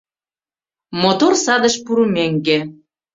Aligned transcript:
Мотор 1.01 1.33
садыш 1.45 1.75
пурымеҥге 1.85 2.59